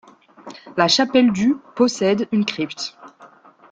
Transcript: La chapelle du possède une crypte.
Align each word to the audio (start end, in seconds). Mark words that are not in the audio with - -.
La 0.77 0.87
chapelle 0.87 1.31
du 1.31 1.57
possède 1.75 2.27
une 2.31 2.43
crypte. 2.43 2.97